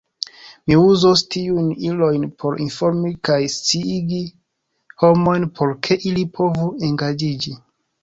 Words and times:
Mi 0.69 0.77
uzos 0.91 1.21
tiujn 1.35 1.67
ilojn 1.89 2.25
por 2.45 2.57
informi 2.65 3.13
kaj 3.31 3.39
sciigi 3.59 4.25
homojn 5.07 5.49
por 5.61 5.79
ke 5.85 6.03
ili 6.11 6.29
povu 6.43 6.71
engaĝiĝi. 6.93 7.59